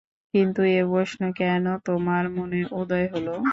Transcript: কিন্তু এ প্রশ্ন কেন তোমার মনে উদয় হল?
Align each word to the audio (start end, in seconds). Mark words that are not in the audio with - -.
কিন্তু 0.33 0.61
এ 0.71 0.81
প্রশ্ন 0.91 1.21
কেন 1.39 1.65
তোমার 1.87 2.23
মনে 2.37 2.59
উদয় 2.79 3.07
হল? 3.13 3.27